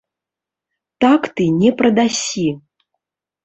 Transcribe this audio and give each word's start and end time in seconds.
Так 1.05 1.21
ты 1.37 1.43
не 1.61 1.71
прадасі! 1.85 2.49